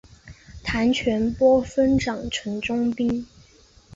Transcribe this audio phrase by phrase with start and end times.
[0.63, 3.27] 谭全播分掌城中兵。